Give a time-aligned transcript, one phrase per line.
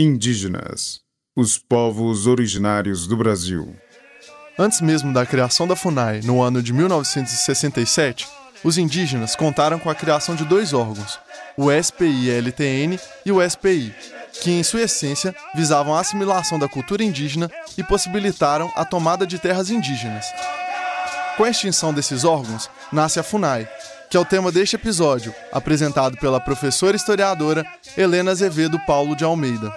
[0.00, 1.00] Indígenas,
[1.34, 3.74] os povos originários do Brasil.
[4.56, 8.28] Antes mesmo da criação da FUNAI, no ano de 1967,
[8.62, 11.18] os indígenas contaram com a criação de dois órgãos,
[11.56, 13.92] o SPI-LTN e o SPI,
[14.40, 19.36] que em sua essência visavam a assimilação da cultura indígena e possibilitaram a tomada de
[19.40, 20.26] terras indígenas.
[21.36, 23.68] Com a extinção desses órgãos, nasce a FUNAI,
[24.10, 27.64] que é o tema deste episódio, apresentado pela professora historiadora
[27.96, 29.72] Helena Azevedo Paulo de Almeida.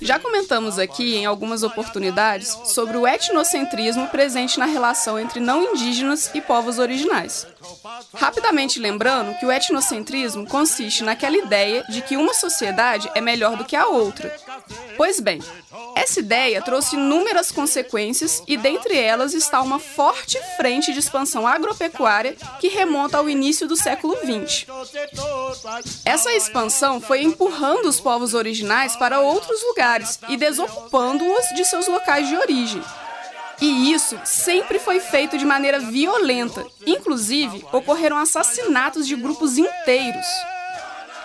[0.00, 6.30] Já comentamos aqui em algumas oportunidades sobre o etnocentrismo presente na relação entre não indígenas
[6.34, 7.46] e povos originais.
[8.14, 13.64] Rapidamente lembrando que o etnocentrismo consiste naquela ideia de que uma sociedade é melhor do
[13.64, 14.34] que a outra.
[14.96, 15.40] Pois bem,
[15.94, 22.36] essa ideia trouxe inúmeras consequências e dentre elas está uma forte frente de expansão agropecuária
[22.60, 24.66] que remonta ao início do século XX.
[26.04, 32.28] Essa expansão foi empurrando os povos originais para outros lugares e desocupando-os de seus locais
[32.28, 32.82] de origem.
[33.60, 36.64] E isso sempre foi feito de maneira violenta.
[36.86, 40.26] Inclusive, ocorreram assassinatos de grupos inteiros.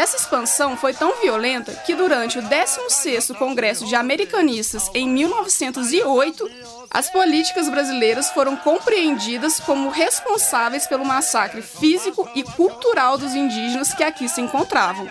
[0.00, 6.50] Essa expansão foi tão violenta que durante o 16º Congresso de Americanistas em 1908,
[6.90, 14.02] as políticas brasileiras foram compreendidas como responsáveis pelo massacre físico e cultural dos indígenas que
[14.02, 15.06] aqui se encontravam.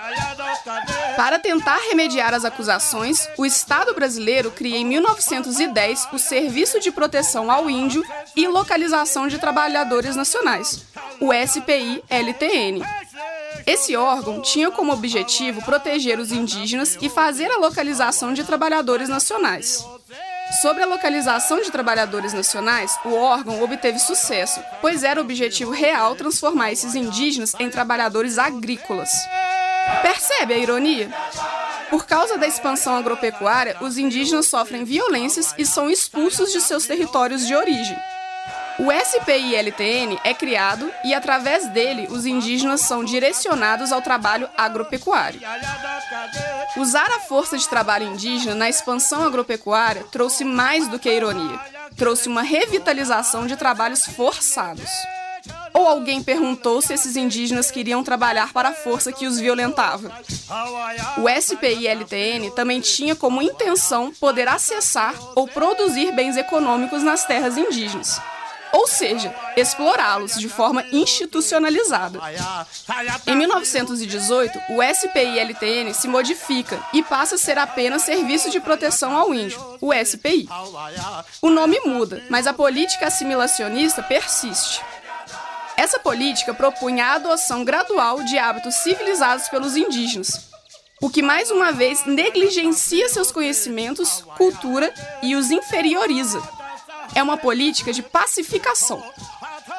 [1.15, 7.51] Para tentar remediar as acusações, o Estado brasileiro cria em 1910 o Serviço de Proteção
[7.51, 8.03] ao Índio
[8.35, 10.83] e Localização de Trabalhadores Nacionais,
[11.21, 12.83] o SPI-LTN.
[13.69, 19.85] Esse órgão tinha como objetivo proteger os indígenas e fazer a localização de trabalhadores nacionais.
[20.59, 26.71] Sobre a localização de trabalhadores nacionais, o órgão obteve sucesso, pois era objetivo real transformar
[26.71, 29.11] esses indígenas em trabalhadores agrícolas.
[30.01, 31.13] Percebe a ironia?
[31.91, 37.45] Por causa da expansão agropecuária, os indígenas sofrem violências e são expulsos de seus territórios
[37.45, 37.97] de origem.
[38.79, 45.41] O SPI-LTN é criado e, através dele, os indígenas são direcionados ao trabalho agropecuário.
[46.77, 51.59] Usar a força de trabalho indígena na expansão agropecuária trouxe mais do que ironia.
[51.97, 54.89] Trouxe uma revitalização de trabalhos forçados.
[55.73, 60.09] Ou alguém perguntou se esses indígenas queriam trabalhar para a força que os violentava.
[61.17, 68.21] O SPI-LTN também tinha como intenção poder acessar ou produzir bens econômicos nas terras indígenas
[68.71, 72.19] ou seja, explorá-los de forma institucionalizada.
[73.25, 79.33] Em 1918, o SPI-LTN se modifica e passa a ser apenas Serviço de Proteção ao
[79.33, 80.47] Índio, o SPI.
[81.41, 84.81] O nome muda, mas a política assimilacionista persiste.
[85.75, 90.49] Essa política propunha a adoção gradual de hábitos civilizados pelos indígenas,
[91.01, 94.93] o que mais uma vez negligencia seus conhecimentos, cultura
[95.23, 96.58] e os inferioriza
[97.15, 99.03] é uma política de pacificação.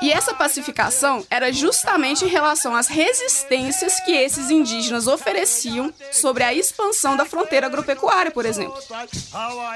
[0.02, 6.54] E essa pacificação era justamente em relação às resistências que esses indígenas ofereciam sobre a
[6.54, 8.78] expansão da fronteira agropecuária, por exemplo.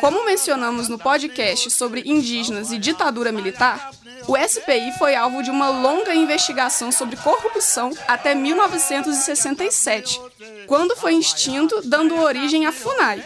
[0.00, 3.90] Como mencionamos no podcast sobre indígenas e ditadura militar,
[4.26, 10.18] o SPI foi alvo de uma longa investigação sobre corrupção até 1967,
[10.66, 13.22] quando foi extinto, dando origem à FUNAI,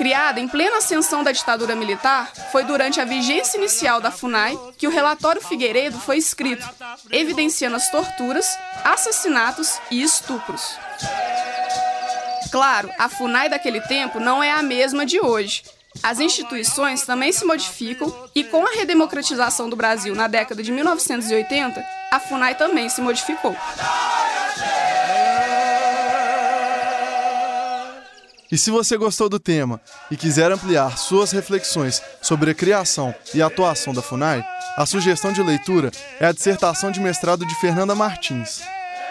[0.00, 4.88] Criada em plena ascensão da ditadura militar, foi durante a vigência inicial da FUNAI que
[4.88, 6.66] o relatório Figueiredo foi escrito,
[7.10, 8.48] evidenciando as torturas,
[8.82, 10.74] assassinatos e estupros.
[12.50, 15.64] Claro, a FUNAI daquele tempo não é a mesma de hoje.
[16.02, 21.84] As instituições também se modificam e, com a redemocratização do Brasil na década de 1980,
[22.10, 23.54] a FUNAI também se modificou.
[28.50, 29.80] E se você gostou do tema
[30.10, 34.44] e quiser ampliar suas reflexões sobre a criação e atuação da FUNAI,
[34.76, 38.60] a sugestão de leitura é a dissertação de mestrado de Fernanda Martins.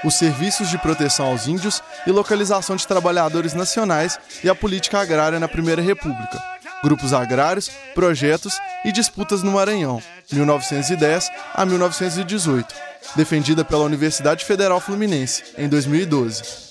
[0.04, 5.40] Os serviços de proteção aos índios e localização de trabalhadores nacionais e a política agrária
[5.40, 6.42] na Primeira República,
[6.84, 10.02] grupos agrários, projetos e disputas no Maranhão,
[10.32, 12.76] 1910 a 1918,
[13.16, 16.69] defendida pela Universidade Federal Fluminense, em 2012.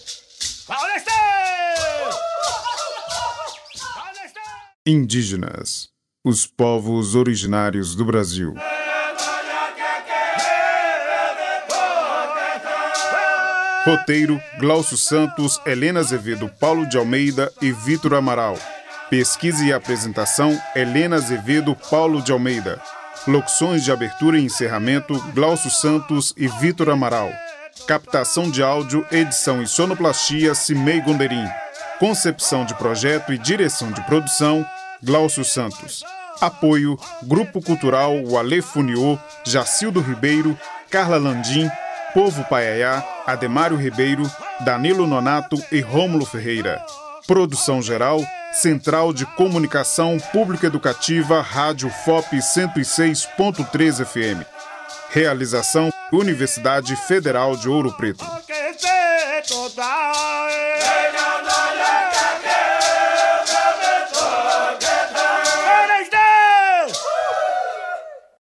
[4.90, 5.90] Indígenas,
[6.24, 8.54] os povos originários do Brasil.
[13.84, 18.58] Roteiro: Glaucio Santos, Helena Azevedo, Paulo de Almeida e Vitor Amaral.
[19.10, 22.80] Pesquisa e apresentação: Helena Azevedo, Paulo de Almeida.
[23.26, 27.30] Locuções de abertura e encerramento, Glaucio Santos e Vitor Amaral.
[27.86, 31.46] Captação de áudio, edição e sonoplastia, Cimei Gonderim.
[31.98, 34.64] Concepção de projeto e direção de produção,
[35.02, 36.04] Glaucio Santos.
[36.40, 40.56] Apoio, Grupo Cultural Wale Funiô, Jacildo Ribeiro,
[40.88, 41.68] Carla Landim,
[42.14, 44.30] Povo Paiaiá, Ademário Ribeiro,
[44.60, 46.80] Danilo Nonato e Rômulo Ferreira.
[47.26, 54.46] Produção geral, Central de Comunicação Público Educativa, Rádio FOP 106.3 FM.
[55.10, 58.24] Realização Universidade Federal de Ouro Preto.